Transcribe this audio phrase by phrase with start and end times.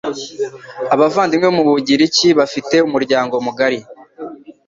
[0.93, 3.79] Abavandimwe bo mu Bugiriki bafite umuryango mugari